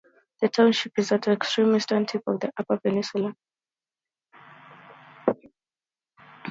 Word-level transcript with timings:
The 0.39 0.49
township 0.49 0.97
is 0.97 1.11
at 1.11 1.21
the 1.21 1.33
extreme 1.33 1.75
eastern 1.75 2.07
tip 2.07 2.23
of 2.25 2.39
the 2.39 2.51
Upper 2.57 2.79
Peninsula. 2.79 3.35